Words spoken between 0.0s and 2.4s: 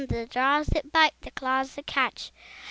The jaws that bite, the claws that catch!